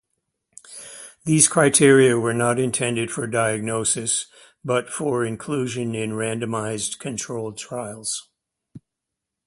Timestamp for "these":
1.25-1.47